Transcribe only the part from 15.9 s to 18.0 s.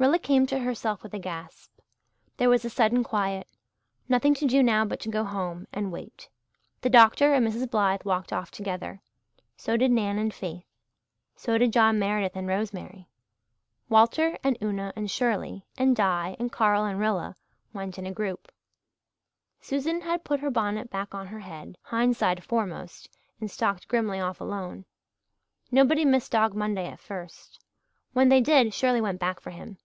Di and Carl and Rilla went